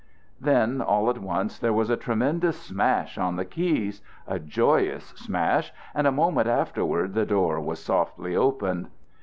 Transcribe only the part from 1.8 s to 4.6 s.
a tremendous smash on the keys, a